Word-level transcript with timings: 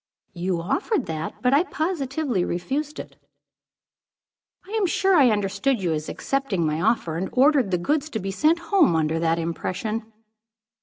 "You 0.33 0.59
offered 0.59 1.05
that, 1.05 1.43
but 1.43 1.53
I 1.53 1.61
positively 1.61 2.43
refused 2.43 2.97
it." 2.97 3.17
"I 4.67 4.71
am 4.71 4.87
sure 4.87 5.15
I 5.15 5.29
understood 5.29 5.79
you 5.79 5.93
as 5.93 6.09
accepting 6.09 6.65
my 6.65 6.81
offer, 6.81 7.17
and 7.17 7.29
ordered 7.31 7.69
the 7.69 7.77
goods 7.77 8.09
to 8.09 8.19
be 8.19 8.31
sent 8.31 8.57
home 8.73 8.95
under 8.95 9.19
that 9.19 9.37
impression." 9.37 10.11